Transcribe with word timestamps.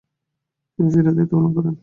তিনি 0.79 0.89
সিরিয়ায় 0.93 1.15
দায়িত্ব 1.17 1.33
পালন 1.35 1.51
করেন। 1.57 1.75